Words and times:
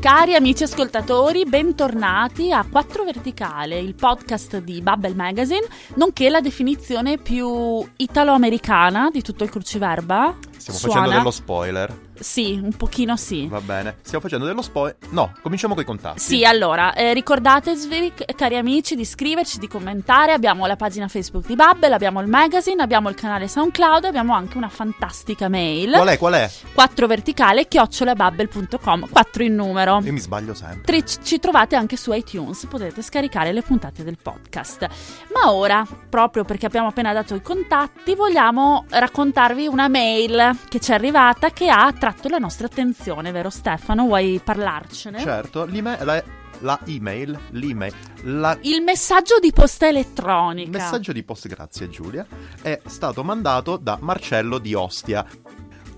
Cari 0.00 0.34
amici 0.34 0.62
ascoltatori, 0.62 1.44
bentornati 1.44 2.50
a 2.52 2.64
Quattro 2.64 3.04
Verticale, 3.04 3.78
il 3.78 3.94
podcast 3.94 4.56
di 4.56 4.80
Bubble 4.80 5.12
Magazine, 5.12 5.66
nonché 5.96 6.30
la 6.30 6.40
definizione 6.40 7.18
più 7.18 7.86
italo-americana 7.96 9.10
di 9.10 9.20
tutto 9.20 9.44
il 9.44 9.50
cruciverba. 9.50 10.38
Stiamo 10.56 10.78
Suona? 10.78 10.94
facendo 10.94 11.18
dello 11.18 11.30
spoiler. 11.30 11.94
Sì, 12.20 12.60
un 12.62 12.72
pochino 12.72 13.16
sì. 13.16 13.46
Va 13.48 13.60
bene. 13.60 13.96
Stiamo 14.02 14.22
facendo 14.22 14.44
dello 14.46 14.62
spoiler. 14.62 14.96
No, 15.10 15.32
cominciamo 15.42 15.74
con 15.74 15.82
i 15.82 15.86
contatti. 15.86 16.20
Sì, 16.20 16.44
allora, 16.44 16.92
eh, 16.92 17.14
ricordatevi, 17.14 18.12
cari 18.36 18.56
amici, 18.56 18.94
di 18.94 19.02
iscriverci, 19.02 19.58
di 19.58 19.66
commentare. 19.66 20.32
Abbiamo 20.32 20.66
la 20.66 20.76
pagina 20.76 21.08
Facebook 21.08 21.46
di 21.46 21.56
Bubble, 21.56 21.94
abbiamo 21.94 22.20
il 22.20 22.28
magazine, 22.28 22.82
abbiamo 22.82 23.08
il 23.08 23.14
canale 23.14 23.48
SoundCloud, 23.48 24.04
abbiamo 24.04 24.34
anche 24.34 24.56
una 24.56 24.68
fantastica 24.68 25.48
mail. 25.48 25.92
Qual 25.92 26.08
è? 26.08 26.18
Qual 26.18 26.34
è? 26.34 26.50
4 26.74 27.06
verticale 27.06 27.66
chiocciolabubble.com, 27.68 29.08
4 29.10 29.42
in 29.42 29.54
numero. 29.54 30.00
Io 30.02 30.12
mi 30.12 30.18
sbaglio 30.20 30.54
sempre. 30.54 30.82
Tri- 30.82 31.04
Ci 31.22 31.38
trovate 31.38 31.76
anche 31.76 31.96
su 31.96 32.12
iTunes, 32.12 32.66
potete 32.66 33.02
scaricare 33.02 33.52
le 33.52 33.62
puntate 33.62 34.04
del 34.04 34.18
podcast. 34.20 34.86
Ma 35.34 35.52
ora, 35.52 35.86
proprio 36.08 36.44
perché 36.44 36.66
abbiamo 36.66 36.88
appena 36.88 37.12
dato 37.12 37.34
i 37.34 37.42
contatti, 37.42 38.14
vogliamo 38.14 38.84
raccontarvi 38.88 39.66
una 39.66 39.88
mail 39.88 40.56
che 40.68 40.80
ci 40.80 40.90
è 40.90 40.94
arrivata 40.94 41.50
che 41.50 41.68
ha 41.68 41.92
attratto 42.10 42.28
la 42.28 42.38
nostra 42.38 42.66
attenzione, 42.66 43.30
vero 43.32 43.50
Stefano? 43.50 44.04
Vuoi 44.06 44.40
parlarcene? 44.42 45.20
Certo, 45.20 45.64
l'email, 45.64 46.04
la, 46.04 46.22
la 46.60 46.78
email, 46.86 47.38
l'email, 47.50 47.92
la- 48.22 48.58
Il 48.62 48.82
messaggio 48.82 49.38
di 49.40 49.52
posta 49.52 49.86
il 49.88 49.96
elettronica. 49.96 50.70
messaggio 50.78 51.12
di 51.12 51.22
post, 51.22 51.48
grazie 51.48 51.88
Giulia, 51.88 52.26
è 52.62 52.80
stato 52.86 53.22
mandato 53.24 53.76
da 53.76 53.96
Marcello 54.00 54.58
di 54.58 54.74
Ostia. 54.74 55.24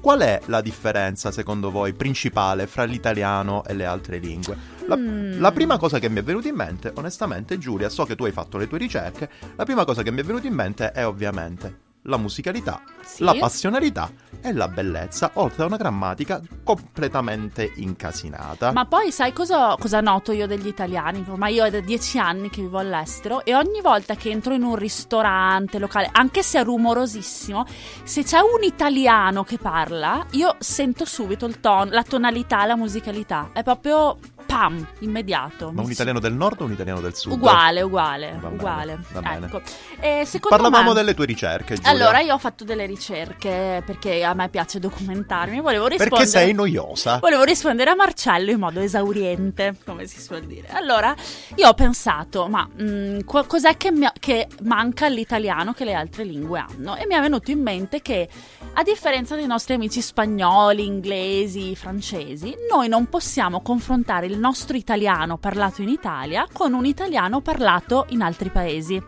Qual 0.00 0.18
è 0.20 0.40
la 0.46 0.60
differenza, 0.60 1.30
secondo 1.30 1.70
voi, 1.70 1.92
principale 1.94 2.66
fra 2.66 2.82
l'italiano 2.84 3.64
e 3.64 3.72
le 3.74 3.84
altre 3.84 4.18
lingue? 4.18 4.56
La, 4.86 4.96
Mm. 4.96 5.40
la 5.40 5.52
prima 5.52 5.78
cosa 5.78 6.00
che 6.00 6.08
mi 6.08 6.18
è 6.18 6.22
venuta 6.24 6.48
in 6.48 6.56
mente, 6.56 6.92
onestamente, 6.96 7.56
Giulia, 7.56 7.88
so 7.88 8.04
che 8.04 8.16
tu 8.16 8.24
hai 8.24 8.32
fatto 8.32 8.58
le 8.58 8.66
tue 8.66 8.78
ricerche, 8.78 9.30
la 9.54 9.64
prima 9.64 9.84
cosa 9.84 10.02
che 10.02 10.10
mi 10.10 10.20
è 10.20 10.24
venuta 10.24 10.48
in 10.48 10.54
mente 10.54 10.90
è 10.90 11.06
ovviamente 11.06 11.81
la 12.02 12.16
musicalità, 12.16 12.82
Sì. 13.04 13.22
la 13.22 13.34
passionalità 13.34 14.10
e 14.40 14.52
la 14.52 14.66
bellezza, 14.68 15.30
oltre 15.34 15.62
a 15.62 15.66
una 15.66 15.76
grammatica 15.76 16.40
completamente 16.64 17.72
incasinata. 17.76 18.72
Ma 18.72 18.86
poi 18.86 19.12
sai 19.12 19.32
cosa, 19.32 19.76
cosa 19.78 20.00
noto 20.00 20.32
io 20.32 20.46
degli 20.46 20.66
italiani? 20.66 21.24
Ormai 21.28 21.54
io 21.54 21.64
è 21.64 21.70
da 21.70 21.80
dieci 21.80 22.18
anni 22.18 22.50
che 22.50 22.60
vivo 22.62 22.78
all'estero 22.78 23.44
e 23.44 23.54
ogni 23.54 23.80
volta 23.80 24.14
che 24.16 24.30
entro 24.30 24.52
in 24.54 24.62
un 24.64 24.74
ristorante 24.74 25.78
locale, 25.78 26.08
anche 26.10 26.42
se 26.42 26.60
è 26.60 26.64
rumorosissimo, 26.64 27.64
se 28.02 28.24
c'è 28.24 28.38
un 28.38 28.64
italiano 28.64 29.44
che 29.44 29.58
parla, 29.58 30.26
io 30.32 30.56
sento 30.58 31.04
subito 31.04 31.46
il 31.46 31.60
tono, 31.60 31.90
la 31.90 32.02
tonalità, 32.02 32.64
la 32.66 32.76
musicalità. 32.76 33.50
È 33.52 33.62
proprio 33.62 34.18
pam, 34.52 34.86
immediato. 34.98 35.70
Ma 35.72 35.80
un 35.82 35.90
italiano 35.90 36.20
del 36.20 36.34
nord 36.34 36.60
o 36.60 36.64
un 36.64 36.72
italiano 36.72 37.00
del 37.00 37.14
sud? 37.14 37.32
Uguale, 37.32 37.80
uguale, 37.80 38.36
Va 38.38 38.48
uguale. 38.48 38.98
va 39.12 39.20
bene. 39.20 39.46
Ecco. 39.46 39.62
E 39.98 40.24
secondo 40.26 40.56
Parlavamo 40.56 40.90
me... 40.90 40.94
delle 40.94 41.14
tue 41.14 41.24
ricerche, 41.24 41.76
Giulia. 41.76 41.90
Allora, 41.90 42.20
io 42.20 42.34
ho 42.34 42.38
fatto 42.38 42.62
delle 42.64 42.84
ricerche 42.84 43.82
perché 43.86 44.22
a 44.24 44.34
me 44.34 44.48
piace 44.50 44.78
documentarmi. 44.78 45.60
Volevo 45.60 45.86
rispondere. 45.86 46.10
Perché 46.10 46.26
sei 46.26 46.52
noiosa. 46.52 47.18
Volevo 47.18 47.44
rispondere 47.44 47.90
a 47.90 47.94
Marcello 47.94 48.50
in 48.50 48.58
modo 48.58 48.80
esauriente, 48.80 49.74
come 49.86 50.06
si 50.06 50.20
suol 50.20 50.42
dire. 50.42 50.68
Allora, 50.70 51.14
io 51.54 51.68
ho 51.68 51.74
pensato, 51.74 52.46
ma 52.48 52.68
mm, 52.80 53.20
qu- 53.24 53.46
cos'è 53.46 53.76
che, 53.78 53.90
mi- 53.90 54.10
che 54.18 54.48
manca 54.64 55.06
all'italiano 55.06 55.72
che 55.72 55.84
le 55.84 55.94
altre 55.94 56.24
lingue 56.24 56.58
hanno? 56.58 56.96
E 56.96 57.06
mi 57.06 57.14
è 57.14 57.20
venuto 57.20 57.50
in 57.50 57.62
mente 57.62 58.02
che, 58.02 58.28
a 58.74 58.82
differenza 58.82 59.34
dei 59.34 59.46
nostri 59.46 59.74
amici 59.74 60.02
spagnoli, 60.02 60.84
inglesi, 60.84 61.74
francesi, 61.74 62.54
noi 62.70 62.88
non 62.88 63.08
possiamo 63.08 63.60
confrontare 63.62 64.26
il 64.26 64.38
nostro 64.42 64.76
italiano 64.76 65.38
parlato 65.38 65.82
in 65.82 65.88
Italia 65.88 66.48
con 66.52 66.72
un 66.74 66.84
italiano 66.84 67.40
parlato 67.40 68.06
in 68.08 68.22
altri 68.22 68.50
paesi. 68.50 69.00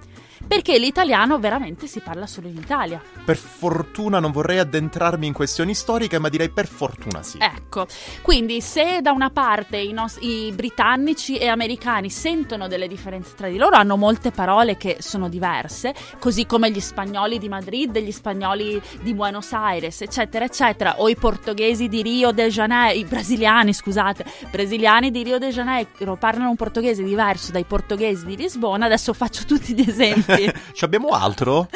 Perché 0.46 0.78
l'italiano 0.78 1.38
veramente 1.38 1.86
si 1.86 2.00
parla 2.00 2.26
solo 2.26 2.48
in 2.48 2.56
Italia. 2.56 3.00
Per 3.24 3.36
fortuna 3.36 4.20
non 4.20 4.30
vorrei 4.30 4.58
addentrarmi 4.58 5.26
in 5.26 5.32
questioni 5.32 5.74
storiche, 5.74 6.18
ma 6.18 6.28
direi 6.28 6.50
per 6.50 6.66
fortuna 6.66 7.22
sì. 7.22 7.38
Ecco, 7.40 7.86
quindi 8.22 8.60
se 8.60 9.00
da 9.00 9.12
una 9.12 9.30
parte 9.30 9.78
i, 9.78 9.92
nos- 9.92 10.18
i 10.20 10.52
britannici 10.54 11.36
e 11.36 11.48
americani 11.48 12.10
sentono 12.10 12.68
delle 12.68 12.88
differenze 12.88 13.34
tra 13.34 13.48
di 13.48 13.56
loro, 13.56 13.76
hanno 13.76 13.96
molte 13.96 14.30
parole 14.30 14.76
che 14.76 14.98
sono 15.00 15.28
diverse, 15.28 15.94
così 16.18 16.46
come 16.46 16.70
gli 16.70 16.80
spagnoli 16.80 17.38
di 17.38 17.48
Madrid, 17.48 17.98
gli 17.98 18.12
spagnoli 18.12 18.80
di 19.00 19.14
Buenos 19.14 19.52
Aires, 19.52 20.02
eccetera, 20.02 20.44
eccetera, 20.44 21.00
o 21.00 21.08
i 21.08 21.16
portoghesi 21.16 21.88
di 21.88 22.02
Rio 22.02 22.32
de 22.32 22.48
Janeiro, 22.48 22.98
i 22.98 23.04
brasiliani, 23.04 23.72
scusate, 23.72 24.24
brasiliani 24.50 25.10
di 25.10 25.22
Rio 25.22 25.38
de 25.38 25.50
Janeiro 25.50 26.16
parlano 26.16 26.50
un 26.50 26.56
portoghese 26.56 27.02
diverso 27.02 27.50
dai 27.52 27.64
portoghesi 27.64 28.26
di 28.26 28.36
Lisbona, 28.36 28.86
adesso 28.86 29.12
faccio 29.12 29.44
tutti 29.44 29.74
gli 29.74 29.88
esempi. 29.88 30.33
Ci 30.72 30.84
abbiamo 30.84 31.08
altro? 31.08 31.68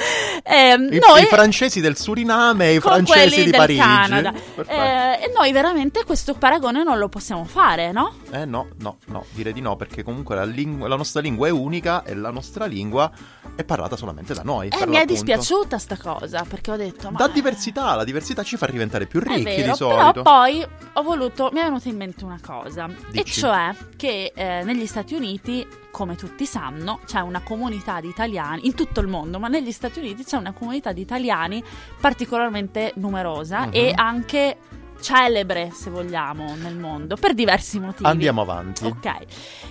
Ehm, 0.44 0.88
I, 0.92 0.98
noi- 0.98 1.22
i 1.22 1.26
francesi 1.26 1.80
del 1.80 1.96
Suriname 1.96 2.68
e 2.68 2.74
i 2.74 2.80
francesi 2.80 3.44
di 3.44 3.50
Parigi. 3.50 3.80
Canada. 3.80 4.32
Eh, 4.66 5.24
e 5.24 5.32
noi 5.34 5.52
veramente 5.52 6.04
questo 6.04 6.34
paragone 6.34 6.82
non 6.82 6.98
lo 6.98 7.08
possiamo 7.08 7.44
fare, 7.44 7.92
no? 7.92 8.14
Eh 8.30 8.44
no, 8.44 8.68
no, 8.78 8.98
no, 9.06 9.24
direi 9.32 9.52
di 9.52 9.60
no, 9.60 9.76
perché 9.76 10.02
comunque 10.02 10.34
la, 10.36 10.44
lingua- 10.44 10.88
la 10.88 10.96
nostra 10.96 11.20
lingua 11.20 11.46
è 11.48 11.50
unica 11.50 12.02
e 12.04 12.14
la 12.14 12.30
nostra 12.30 12.66
lingua 12.66 13.10
è 13.54 13.64
parlata 13.64 13.96
solamente 13.96 14.34
da 14.34 14.42
noi. 14.42 14.68
E 14.68 14.82
Eh, 14.82 14.86
mi 14.86 14.96
è 14.96 15.04
dispiaciuta 15.04 15.78
sta 15.78 15.96
cosa, 15.96 16.44
perché 16.48 16.70
ho 16.70 16.76
detto... 16.76 17.10
Ma 17.10 17.18
Da 17.18 17.28
diversità, 17.28 17.94
la 17.94 18.04
diversità 18.04 18.42
ci 18.44 18.56
fa 18.56 18.66
diventare 18.66 19.06
più 19.06 19.20
ricchi 19.20 19.42
vero, 19.42 19.70
di 19.72 19.76
solito. 19.76 20.12
però 20.12 20.22
poi 20.22 20.64
ho 20.92 21.02
voluto, 21.02 21.50
mi 21.52 21.60
è 21.60 21.64
venuta 21.64 21.88
in 21.88 21.96
mente 21.96 22.24
una 22.24 22.38
cosa, 22.44 22.86
e 22.86 23.22
Dici. 23.22 23.40
cioè 23.40 23.74
che 23.96 24.32
eh, 24.34 24.62
negli 24.62 24.86
Stati 24.86 25.14
Uniti, 25.14 25.66
come 25.98 26.14
tutti 26.14 26.46
sanno, 26.46 27.00
c'è 27.06 27.18
una 27.18 27.40
comunità 27.42 28.00
di 28.00 28.06
italiani, 28.06 28.66
in 28.66 28.74
tutto 28.76 29.00
il 29.00 29.08
mondo, 29.08 29.40
ma 29.40 29.48
negli 29.48 29.72
Stati 29.72 29.98
Uniti 29.98 30.22
c'è 30.22 30.36
una 30.36 30.52
comunità 30.52 30.92
di 30.92 31.00
italiani 31.00 31.60
particolarmente 32.00 32.92
numerosa 32.98 33.64
Mhm. 33.66 33.70
e 33.72 33.92
anche 33.96 34.58
celebre, 35.00 35.70
se 35.72 35.90
vogliamo, 35.90 36.54
nel 36.54 36.76
mondo, 36.76 37.16
per 37.16 37.34
diversi 37.34 37.80
motivi. 37.80 38.08
Andiamo 38.08 38.42
avanti. 38.42 38.84
Ok. 38.84 39.10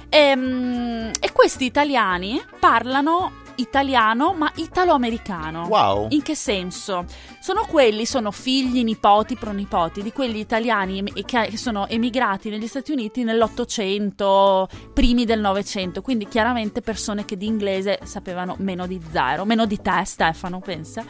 Ehm, 0.10 1.12
e 1.18 1.32
questi 1.32 1.64
italiani 1.64 2.42
parlano 2.60 3.32
italiano 3.58 4.34
ma 4.34 4.52
italo-americano. 4.56 5.68
Wow. 5.68 6.08
In 6.12 6.22
che 6.22 6.36
senso? 6.36 7.06
Sono 7.40 7.66
quelli, 7.68 8.06
sono 8.06 8.32
figli, 8.32 8.84
nipoti, 8.84 9.36
pronipoti 9.36 10.02
di 10.02 10.12
quelli 10.12 10.40
italiani 10.40 11.04
che 11.26 11.56
sono 11.58 11.88
emigrati 11.88 12.50
negli 12.50 12.68
Stati 12.68 12.92
Uniti 12.92 13.24
nell'Ottocento, 13.24 14.68
primi 14.94 15.26
del 15.26 15.40
Novecento, 15.40 16.02
quindi 16.02 16.28
chiaramente 16.28 16.82
persone 16.82 17.26
che 17.26 17.38
di 17.38 17.46
inglese 17.46 18.00
sapevano 18.04 18.56
meno 18.60 18.86
di 18.88 19.02
zero, 19.12 19.46
meno 19.46 19.66
di 19.66 19.80
te 19.82 20.04
Stefano, 20.06 20.60
pensa. 20.60 21.04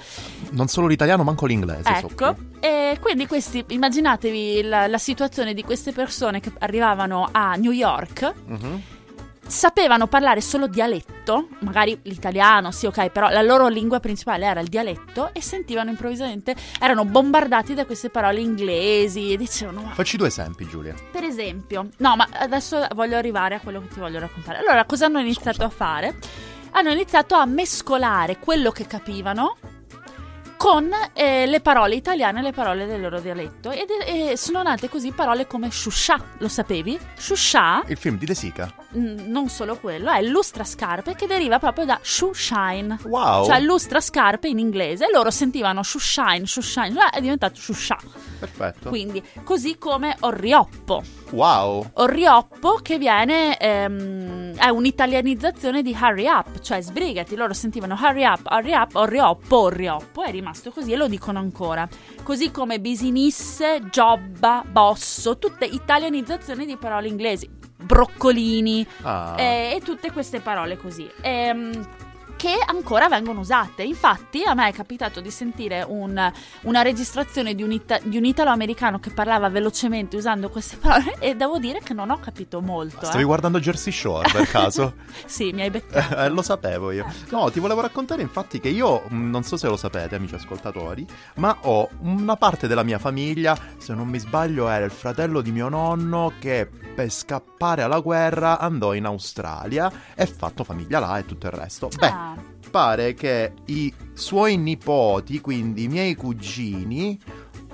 Non 0.52 0.68
solo 0.68 0.88
l'italiano, 0.88 1.24
manco 1.24 1.46
l'inglese. 1.46 1.84
so 2.00 2.08
Ecco, 2.08 2.34
qui. 2.34 2.46
e 2.60 2.98
quindi 3.02 3.28
questi, 3.28 3.64
immaginatevi 3.68 4.64
la, 4.64 4.88
la 4.88 4.98
situazione 4.98 5.54
di 5.54 5.64
queste 5.64 5.92
persone 5.92 6.40
che 6.40 6.52
arrivavano 6.60 7.30
a 7.32 7.56
New 7.56 7.72
York, 7.72 8.34
Mhm. 8.48 8.82
Sapevano 9.48 10.08
parlare 10.08 10.42
solo 10.42 10.68
dialetto, 10.68 11.48
magari 11.60 11.98
l'italiano, 12.04 12.72
sì, 12.72 12.86
ok, 12.86 13.10
però 13.10 13.30
la 13.30 13.42
loro 13.42 13.68
lingua 13.68 14.00
principale 14.00 14.46
era 14.46 14.60
il 14.60 14.68
dialetto 14.68 15.30
e 15.34 15.42
sentivano 15.42 15.90
improvvisamente, 15.90 16.56
erano 16.80 17.06
bombardati 17.06 17.74
da 17.74 17.86
queste 17.86 18.10
parole 18.10 18.40
inglesi 18.40 19.34
e 19.34 19.38
dicevano, 19.38 19.82
ma 19.82 19.90
Facci 19.92 20.18
due 20.18 20.28
esempi, 20.28 20.68
Giulia. 20.68 20.94
per 21.12 21.24
esempio, 21.24 21.90
no, 21.98 22.16
ma 22.16 22.28
adesso 22.34 22.86
voglio 22.94 23.18
arrivare 23.18 23.56
a 23.56 23.60
quello 23.60 23.82
che 23.82 23.88
ti 23.90 24.00
voglio 24.00 24.20
raccontare. 24.20 24.60
Allora, 24.60 24.86
cosa 24.86 25.06
hanno 25.06 25.20
iniziato 25.20 25.64
a 25.64 25.70
fare? 25.70 26.16
Hanno 26.72 26.92
iniziato 26.92 27.36
a 27.36 27.46
mescolare 27.46 28.38
quello 28.38 28.72
che 28.72 28.86
capivano 28.86 29.56
con 30.58 30.90
eh, 31.14 31.46
le 31.46 31.62
parole 31.62 31.94
italiane 31.96 32.40
e 32.40 32.42
le 32.42 32.52
parole 32.52 32.88
del 32.88 33.00
loro 33.00 33.20
dialetto 33.20 33.70
ed, 33.70 33.88
e 34.06 34.36
sono 34.38 34.64
nate 34.64 34.90
così 34.90 35.12
parole 35.12 35.46
come 35.46 35.70
shusha, 35.70 36.20
lo 36.40 36.48
sapevi? 36.48 36.98
Shusha, 37.16 37.84
Il 37.88 37.98
film 37.98 38.18
di 38.18 38.26
De 38.26 38.34
Sica. 38.34 38.74
Non 38.98 39.50
solo 39.50 39.78
quello, 39.78 40.12
è 40.12 40.22
lustrascarpe 40.22 41.16
che 41.16 41.28
deriva 41.28 41.60
proprio 41.60 41.86
da 41.86 42.00
shoe 42.02 42.34
shine. 42.34 42.98
Wow. 43.04 43.46
Cioè 43.46 43.60
lustrascarpe 43.60 44.48
in 44.48 44.60
inglese 44.60 45.06
e 45.06 45.12
loro 45.12 45.32
sentivano 45.32 45.84
shoe 45.84 46.02
shine, 46.02 46.46
shoe 46.46 46.64
shine, 46.64 46.94
cioè 46.94 47.10
è 47.10 47.22
diventato 47.22 47.56
shusha. 47.60 47.98
Perfetto. 48.40 48.90
Quindi, 48.90 49.24
così 49.44 49.78
come 49.78 50.16
orrioppo. 50.22 51.04
Wow. 51.32 51.90
Orrioppo 51.94 52.80
che 52.82 52.98
viene 52.98 53.58
ehm, 53.58 54.56
è 54.56 54.70
un'italianizzazione 54.70 55.82
di 55.82 55.96
hurry 56.00 56.28
up, 56.28 56.60
cioè 56.60 56.82
sbrigati. 56.82 57.36
Loro 57.36 57.54
sentivano 57.54 57.98
hurry 58.00 58.26
up, 58.26 58.48
hurry 58.50 58.74
up, 58.74 58.96
orrioppo, 58.96 59.58
orrioppo. 59.58 60.24
È 60.24 60.32
rimasto 60.32 60.72
così 60.72 60.94
e 60.94 60.96
lo 60.96 61.08
dicono 61.08 61.40
ancora. 61.40 61.88
Così 62.24 62.52
come 62.52 62.80
business, 62.80 63.62
giobba, 63.90 64.64
bosso, 64.66 65.38
tutte 65.38 65.66
italianizzazioni 65.66 66.66
di 66.66 66.78
parole 66.78 67.08
inglesi. 67.08 67.50
Broccolini 67.88 68.86
Ah. 69.02 69.34
eh, 69.38 69.74
e 69.76 69.82
tutte 69.82 70.12
queste 70.12 70.42
parole 70.42 70.78
così. 70.78 71.10
Ehm, 71.22 71.72
che 72.38 72.56
ancora 72.66 73.10
vengono 73.10 73.40
usate. 73.42 73.84
Infatti, 73.84 74.44
a 74.44 74.54
me 74.54 74.70
è 74.70 74.72
capitato 74.74 75.20
di 75.20 75.32
sentire 75.32 75.84
un- 75.86 76.32
una 76.62 76.82
registrazione 76.84 77.56
di 77.56 77.64
un, 77.64 77.72
ita- 77.72 78.00
di 78.04 78.16
un 78.16 78.24
italo-americano 78.26 79.00
che 79.00 79.10
parlava 79.10 79.50
velocemente 79.50 80.16
usando 80.16 80.50
queste 80.50 80.78
parole 80.78 81.16
e 81.20 81.36
devo 81.36 81.58
dire 81.58 81.80
che 81.82 81.94
non 81.94 82.10
ho 82.12 82.20
capito 82.20 82.62
molto. 82.62 83.06
Stavi 83.06 83.22
eh. 83.24 83.26
guardando 83.26 83.60
Jersey 83.60 83.92
Shore 83.92 84.30
per 84.32 84.48
caso? 84.48 84.94
Sì, 85.26 85.52
mi 85.52 85.62
hai 85.64 85.70
beccato. 85.72 85.96
Eh, 86.18 86.30
lo 86.30 86.42
sapevo 86.42 86.92
io. 86.92 87.06
No, 87.32 87.50
ti 87.50 87.60
volevo 87.60 87.82
raccontare 87.82 88.22
infatti 88.22 88.60
che 88.60 88.70
io, 88.70 89.04
mh, 89.10 89.30
non 89.30 89.44
so 89.44 89.58
se 89.58 89.68
lo 89.68 89.76
sapete 89.76 90.16
amici 90.16 90.36
ascoltatori, 90.36 91.06
ma 91.36 91.58
ho 91.62 91.90
una 92.02 92.36
parte 92.36 92.68
della 92.68 92.84
mia 92.84 93.00
famiglia, 93.00 93.58
se 93.78 93.94
non 93.96 94.08
mi 94.08 94.20
sbaglio 94.20 94.70
era 94.70 94.86
il 94.86 94.92
fratello 94.92 95.42
di 95.42 95.52
mio 95.52 95.70
nonno 95.70 96.34
che 96.40 96.70
per 96.96 97.10
scappare 97.10 97.82
alla 97.82 98.00
guerra 98.00 98.60
andò 98.60 98.94
in 98.94 99.06
Australia 99.06 99.92
e 100.16 100.26
fatto 100.28 100.64
famiglia 100.64 101.00
là 101.00 101.18
e 101.18 101.26
tutto 101.26 101.48
il 101.48 101.52
resto. 101.54 101.90
Beh, 101.98 102.08
Ah, 102.08 102.27
pare 102.78 103.16
che 103.16 103.54
i 103.66 103.92
suoi 104.14 104.56
nipoti, 104.56 105.42
quindi 105.42 105.86
i 105.86 105.88
miei 105.88 106.14
cugini, 106.14 107.20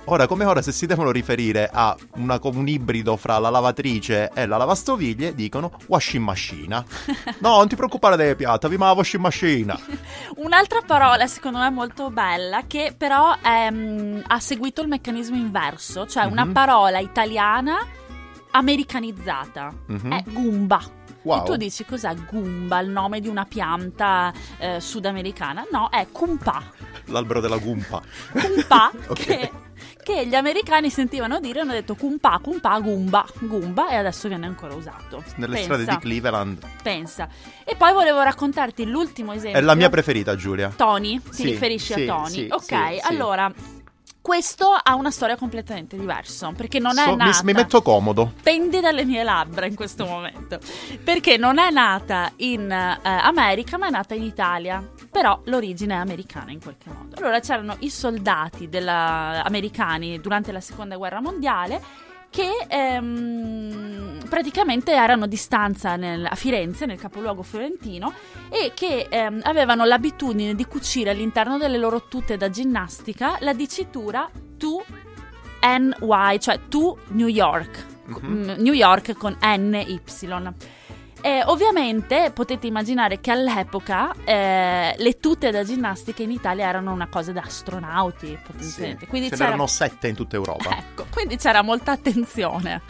ora 0.05 0.27
come 0.27 0.45
ora 0.45 0.61
se 0.61 0.71
si 0.71 0.85
devono 0.85 1.11
riferire 1.11 1.69
a 1.71 1.94
una- 2.15 2.39
un 2.41 2.67
ibrido 2.69 3.17
fra 3.17 3.38
la 3.38 3.50
lavatrice 3.50 4.31
e 4.33 4.45
la 4.45 4.55
lavastoviglie, 4.55 5.35
dicono 5.35 5.71
washing 5.88 6.23
machine. 6.23 6.85
No, 7.39 7.57
non 7.57 7.67
ti 7.67 7.75
preoccupare 7.75 8.15
delle 8.15 8.35
piatte, 8.38 8.69
vi 8.69 8.77
la 8.77 8.91
washing 8.94 9.21
machine. 9.21 9.75
Un'altra 10.38 10.79
parola 10.85 11.27
secondo 11.27 11.57
me 11.59 11.69
molto 11.69 12.09
bella 12.09 12.61
che 12.65 12.94
però 12.97 13.35
ehm, 13.44 14.23
ha 14.25 14.39
seguito 14.39 14.81
il 14.81 14.88
meccanismo 14.88 15.35
inverso, 15.35 16.07
cioè 16.07 16.23
una 16.23 16.45
Mhm. 16.45 16.51
parola 16.53 16.99
italiana 16.99 17.75
americanizzata. 18.51 19.73
Mhm. 19.88 20.13
È 20.13 20.23
Goomba. 20.27 21.01
Wow. 21.23 21.39
E 21.41 21.43
tu 21.45 21.55
dici 21.55 21.85
cos'è 21.85 22.13
Goomba, 22.29 22.79
il 22.79 22.89
nome 22.89 23.19
di 23.19 23.27
una 23.27 23.45
pianta 23.45 24.31
eh, 24.57 24.79
sudamericana? 24.79 25.65
No, 25.71 25.89
è 25.89 26.07
Kumpa. 26.11 26.61
L'albero 27.05 27.39
della 27.39 27.57
gumpa. 27.57 28.01
Kumpa 28.31 28.91
Ok. 29.07 29.23
che, 29.25 29.51
che 30.03 30.27
gli 30.27 30.35
americani 30.35 30.89
sentivano 30.89 31.39
dire 31.39 31.61
hanno 31.61 31.71
detto 31.71 31.95
Kumpa, 31.95 32.39
Kumpa, 32.41 32.79
Goomba, 32.79 33.25
Goomba 33.39 33.89
e 33.89 33.95
adesso 33.95 34.27
viene 34.27 34.45
ancora 34.45 34.73
usato. 34.75 35.23
Nelle 35.37 35.53
pensa, 35.55 35.73
strade 35.75 35.85
di 35.85 35.97
Cleveland. 35.97 36.65
Pensa. 36.81 37.27
E 37.63 37.75
poi 37.75 37.93
volevo 37.93 38.21
raccontarti 38.21 38.85
l'ultimo 38.85 39.31
esempio. 39.33 39.59
È 39.59 39.63
la 39.63 39.75
mia 39.75 39.89
preferita, 39.89 40.35
Giulia. 40.35 40.71
Tony, 40.75 41.19
ti 41.21 41.33
Sì, 41.33 41.43
riferisci 41.45 41.93
sì, 41.93 42.01
a 42.07 42.15
Tony? 42.15 42.29
sì, 42.29 42.47
ok, 42.49 42.97
allora 43.09 43.51
questo 44.23 44.69
ha 44.69 44.95
una 44.95 45.11
storia 45.11 45.35
completamente 45.35 45.97
diversa 45.97 46.53
perché 46.55 46.79
non 46.79 46.97
è 46.97 47.03
So- 47.03 47.09
mi, 47.11 47.15
nata. 47.17 47.43
mi 47.43 47.51
metto 47.51 47.81
comodo. 47.81 48.31
Pendi 48.41 48.79
dalle 48.79 49.03
mie 49.03 49.21
labbra 49.21 49.65
in 49.65 49.75
questo 49.75 50.05
momento 50.05 50.59
perché 51.03 51.35
non 51.35 51.59
è 51.59 51.69
nata 51.69 52.31
in 52.37 52.71
eh, 52.71 52.99
America 53.03 53.77
ma 53.77 53.87
è 53.87 53.89
nata 53.89 54.15
in 54.15 54.23
Italia 54.23 54.81
però 55.11 55.41
l'origine 55.43 55.93
è 55.95 55.97
americana 55.97 56.51
in 56.51 56.61
qualche 56.61 56.89
modo 56.89 57.17
allora 57.17 57.41
c'erano 57.41 57.75
i 57.79 57.89
soldati 57.89 58.69
della- 58.69 59.43
americani 59.43 60.19
durante 60.21 60.53
la 60.53 60.61
seconda 60.61 60.95
guerra 60.95 61.19
mondiale 61.19 61.81
che 62.33 62.65
ehm, 62.68 64.27
praticamente 64.27 64.91
erano 64.91 65.27
di 65.27 65.35
stanza 65.35 65.95
nel- 65.95 66.25
a 66.27 66.33
Firenze, 66.33 66.88
nel 66.88 67.00
capoluogo 67.00 67.44
fiorentino, 67.44 68.12
e 68.50 68.71
che 68.74 69.06
ehm, 69.07 69.41
avevano 69.44 69.85
l'abitudine 69.85 70.56
di 70.56 70.65
cucire 70.65 71.12
all'interno 71.12 71.59
delle 71.59 71.77
loro 71.77 72.07
tute 72.07 72.35
da 72.35 72.50
ginnastica 72.50 73.38
la 73.41 73.53
dicitura 73.53 74.27
to 74.57 74.83
NY, 75.62 76.39
cioè 76.39 76.59
to 76.69 76.97
New 77.09 77.27
York. 77.27 77.85
Mhm. 78.06 78.18
Mm, 78.27 78.50
New 78.63 78.74
York 78.74 79.13
con 79.13 79.38
NY. 79.39 80.01
E 81.25 81.41
ovviamente 81.45 82.31
potete 82.33 82.67
immaginare 82.67 83.21
che 83.21 83.31
all'epoca 83.31 84.13
eh, 84.25 84.93
le 84.97 85.19
tute 85.19 85.51
da 85.51 85.63
ginnastica 85.63 86.21
in 86.21 86.31
Italia 86.31 86.67
erano 86.67 86.91
una 86.91 87.07
cosa 87.07 87.31
da 87.31 87.43
astronauti 87.45 88.37
potenzialmente. 88.45 89.05
Sì. 89.05 89.09
Quindi 89.09 89.29
Ce 89.29 89.37
n'erano 89.37 89.65
sette 89.65 90.09
in 90.09 90.15
tutta 90.15 90.35
Europa. 90.35 90.81
Ecco, 90.93 91.05
quindi 91.09 91.37
c'era 91.37 91.61
molta 91.61 91.91
attenzione 91.93 92.81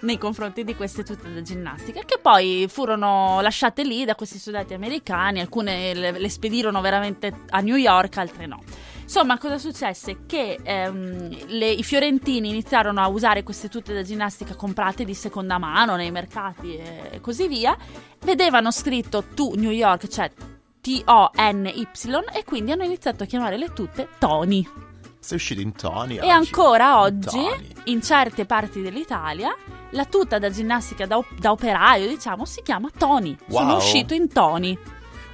nei 0.00 0.16
confronti 0.16 0.64
di 0.64 0.74
queste 0.74 1.04
tute 1.04 1.32
da 1.32 1.42
ginnastica 1.42 2.00
che 2.06 2.18
poi 2.18 2.66
furono 2.66 3.40
lasciate 3.42 3.84
lì 3.84 4.06
da 4.06 4.14
questi 4.14 4.38
soldati 4.38 4.72
americani, 4.72 5.40
alcune 5.40 5.92
le, 5.92 6.12
le 6.12 6.30
spedirono 6.30 6.80
veramente 6.80 7.40
a 7.50 7.60
New 7.60 7.76
York, 7.76 8.16
altre 8.16 8.46
no. 8.46 8.62
Insomma, 9.14 9.36
cosa 9.36 9.58
successe? 9.58 10.24
Che 10.24 10.58
ehm, 10.62 11.46
le- 11.48 11.70
i 11.70 11.82
fiorentini 11.82 12.48
iniziarono 12.48 12.98
a 13.02 13.08
usare 13.08 13.42
queste 13.42 13.68
tute 13.68 13.92
da 13.92 14.00
ginnastica 14.00 14.54
comprate 14.54 15.04
di 15.04 15.12
seconda 15.12 15.58
mano 15.58 15.96
nei 15.96 16.10
mercati 16.10 16.76
e 16.76 17.18
così 17.20 17.46
via. 17.46 17.76
Vedevano 18.24 18.70
scritto 18.70 19.22
to 19.34 19.52
New 19.56 19.70
York, 19.70 20.08
cioè 20.08 20.30
T-O-N-Y, 20.80 21.86
e 22.32 22.44
quindi 22.44 22.72
hanno 22.72 22.84
iniziato 22.84 23.24
a 23.24 23.26
chiamare 23.26 23.58
le 23.58 23.70
tute 23.74 24.08
Tony. 24.18 24.66
Sei 25.20 25.36
uscito 25.36 25.60
in 25.60 25.72
Tony 25.74 26.16
E 26.16 26.28
ancora 26.30 27.00
oggi, 27.00 27.28
Tony. 27.36 27.68
in 27.84 28.00
certe 28.02 28.46
parti 28.46 28.80
dell'Italia, 28.80 29.54
la 29.90 30.06
tuta 30.06 30.38
da 30.38 30.48
ginnastica 30.48 31.04
da, 31.04 31.22
da 31.38 31.50
operaio, 31.52 32.08
diciamo, 32.08 32.46
si 32.46 32.62
chiama 32.62 32.88
Tony. 32.96 33.36
Sono 33.46 33.68
Wow. 33.72 33.76
uscito 33.76 34.14
in 34.14 34.32
Tony. 34.32 34.76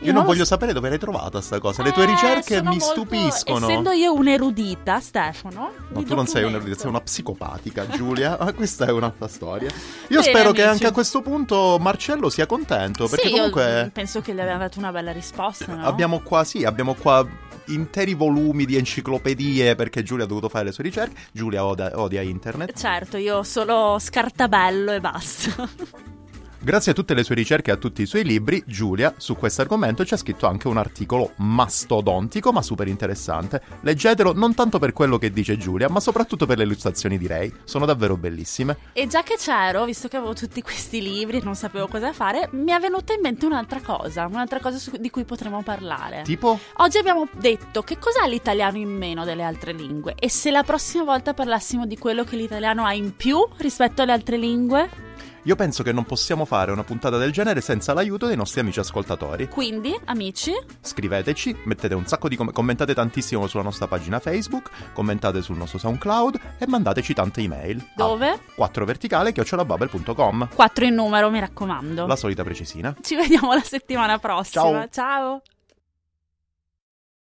Io 0.00 0.12
non 0.12 0.22
lo 0.22 0.28
voglio 0.28 0.40
so- 0.44 0.50
sapere 0.50 0.72
dove 0.72 0.88
l'hai 0.88 0.98
trovata 0.98 1.40
sta 1.40 1.58
cosa. 1.58 1.82
Le 1.82 1.92
tue 1.92 2.04
Eh, 2.04 2.06
ricerche 2.06 2.62
mi 2.62 2.68
molto- 2.76 2.84
stupiscono. 2.84 3.66
Essendo 3.68 3.90
io 3.90 4.12
un'erudita, 4.14 5.00
Stefano. 5.00 5.72
No, 5.88 6.02
tu 6.04 6.14
non 6.14 6.26
sei 6.26 6.44
una, 6.44 6.60
sei 6.76 6.88
una 6.88 7.00
psicopatica, 7.00 7.86
Giulia. 7.88 8.36
Ma 8.38 8.52
questa 8.54 8.86
è 8.86 8.90
un'altra 8.92 9.26
storia. 9.28 9.68
Io 9.68 10.20
Bene, 10.20 10.22
spero 10.22 10.52
che 10.52 10.62
amici. 10.62 10.68
anche 10.74 10.86
a 10.86 10.92
questo 10.92 11.20
punto 11.20 11.78
Marcello 11.80 12.28
sia 12.30 12.46
contento. 12.46 13.08
Perché 13.08 13.26
sì, 13.26 13.32
io 13.32 13.36
comunque 13.50 13.90
penso 13.92 14.20
che 14.20 14.32
le 14.32 14.42
abbiamo 14.42 14.60
dato 14.60 14.78
una 14.78 14.92
bella 14.92 15.12
risposta. 15.12 15.74
no? 15.74 15.84
abbiamo 15.84 16.20
qua, 16.20 16.44
sì, 16.44 16.64
abbiamo 16.64 16.94
qua 16.94 17.26
interi 17.66 18.14
volumi 18.14 18.64
di 18.64 18.76
enciclopedie 18.76 19.74
perché 19.74 20.02
Giulia 20.02 20.24
ha 20.24 20.28
dovuto 20.28 20.48
fare 20.48 20.66
le 20.66 20.72
sue 20.72 20.84
ricerche. 20.84 21.20
Giulia 21.32 21.64
odia, 21.64 21.90
odia 21.94 22.22
internet. 22.22 22.72
Certo, 22.78 23.16
io 23.16 23.42
solo 23.42 23.96
scartabello 23.98 24.92
e 24.92 25.00
basta. 25.00 25.68
Grazie 26.60 26.90
a 26.90 26.94
tutte 26.94 27.14
le 27.14 27.22
sue 27.22 27.36
ricerche 27.36 27.70
e 27.70 27.74
a 27.74 27.76
tutti 27.76 28.02
i 28.02 28.06
suoi 28.06 28.24
libri, 28.24 28.64
Giulia 28.66 29.14
su 29.16 29.36
questo 29.36 29.60
argomento 29.60 30.04
ci 30.04 30.14
ha 30.14 30.16
scritto 30.16 30.48
anche 30.48 30.66
un 30.66 30.76
articolo 30.76 31.34
mastodontico 31.36 32.50
ma 32.50 32.62
super 32.62 32.88
interessante. 32.88 33.62
Leggetelo 33.82 34.32
non 34.32 34.54
tanto 34.54 34.80
per 34.80 34.92
quello 34.92 35.18
che 35.18 35.30
dice 35.30 35.56
Giulia, 35.56 35.88
ma 35.88 36.00
soprattutto 36.00 36.46
per 36.46 36.58
le 36.58 36.64
illustrazioni 36.64 37.16
direi. 37.16 37.54
Sono 37.62 37.86
davvero 37.86 38.16
bellissime. 38.16 38.76
E 38.92 39.06
già 39.06 39.22
che 39.22 39.36
c'ero, 39.38 39.84
visto 39.84 40.08
che 40.08 40.16
avevo 40.16 40.34
tutti 40.34 40.60
questi 40.60 41.00
libri 41.00 41.38
e 41.38 41.42
non 41.44 41.54
sapevo 41.54 41.86
cosa 41.86 42.12
fare, 42.12 42.48
mi 42.52 42.72
è 42.72 42.78
venuta 42.80 43.12
in 43.12 43.20
mente 43.22 43.46
un'altra 43.46 43.80
cosa, 43.80 44.26
un'altra 44.26 44.58
cosa 44.58 44.78
su- 44.78 44.96
di 44.98 45.10
cui 45.10 45.22
potremmo 45.22 45.62
parlare. 45.62 46.22
Tipo 46.22 46.58
Oggi 46.78 46.98
abbiamo 46.98 47.28
detto 47.38 47.82
che 47.82 47.98
cos'ha 47.98 48.26
l'italiano 48.26 48.78
in 48.78 48.90
meno 48.90 49.24
delle 49.24 49.44
altre 49.44 49.72
lingue 49.72 50.16
e 50.18 50.28
se 50.28 50.50
la 50.50 50.64
prossima 50.64 51.04
volta 51.04 51.34
parlassimo 51.34 51.86
di 51.86 51.96
quello 51.96 52.24
che 52.24 52.34
l'italiano 52.34 52.84
ha 52.84 52.94
in 52.94 53.14
più 53.14 53.38
rispetto 53.58 54.02
alle 54.02 54.12
altre 54.12 54.36
lingue? 54.36 55.06
Io 55.44 55.56
penso 55.56 55.82
che 55.82 55.92
non 55.92 56.04
possiamo 56.04 56.44
fare 56.44 56.72
una 56.72 56.84
puntata 56.84 57.16
del 57.16 57.32
genere 57.32 57.60
senza 57.60 57.92
l'aiuto 57.92 58.26
dei 58.26 58.36
nostri 58.36 58.60
amici 58.60 58.80
ascoltatori. 58.80 59.48
Quindi, 59.48 59.98
amici, 60.06 60.52
Scriveteci, 60.80 61.56
mettete 61.64 61.94
un 61.94 62.06
sacco 62.06 62.28
di 62.28 62.36
com- 62.36 62.52
commentate 62.52 62.94
tantissimo 62.94 63.46
sulla 63.46 63.62
nostra 63.62 63.86
pagina 63.86 64.18
Facebook, 64.18 64.70
commentate 64.92 65.42
sul 65.42 65.56
nostro 65.56 65.78
SoundCloud 65.78 66.40
e 66.58 66.66
mandateci 66.66 67.14
tante 67.14 67.40
email. 67.40 67.84
dove? 67.94 68.40
4 68.54 68.84
verticale 68.84 69.32
chiocciolabubble.com. 69.32 70.48
4 70.54 70.84
in 70.84 70.94
numero, 70.94 71.30
mi 71.30 71.40
raccomando. 71.40 72.06
La 72.06 72.16
solita 72.16 72.42
precisina. 72.44 72.94
Ci 73.00 73.14
vediamo 73.16 73.52
la 73.54 73.62
settimana 73.62 74.18
prossima. 74.18 74.62
Ciao. 74.62 74.88
Ciao. 74.90 75.42